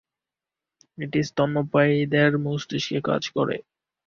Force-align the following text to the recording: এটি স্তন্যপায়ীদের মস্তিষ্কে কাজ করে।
এটি 0.97 1.19
স্তন্যপায়ীদের 1.23 2.31
মস্তিষ্কে 2.45 2.99
কাজ 3.03 3.23
করে। 3.29 3.55